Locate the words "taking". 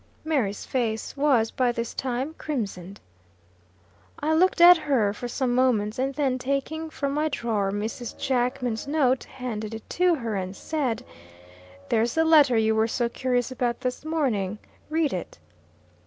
6.39-6.89